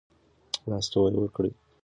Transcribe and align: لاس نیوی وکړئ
لاس 0.69 0.85
نیوی 0.91 1.15
وکړئ 1.21 1.51